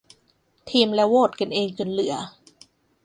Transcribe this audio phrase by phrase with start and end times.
[0.69, 2.15] ทีมและโหวดกันเองจนเหลือ